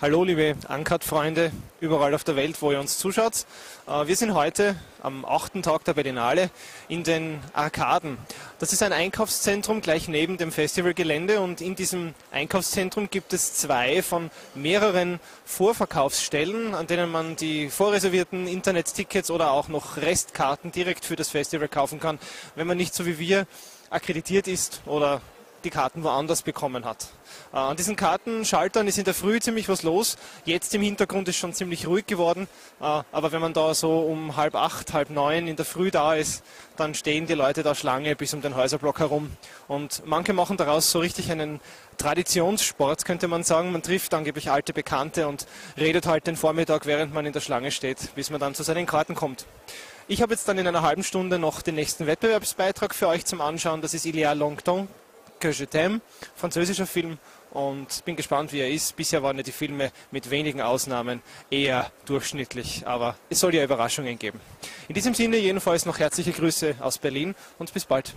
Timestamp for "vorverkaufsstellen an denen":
15.44-17.10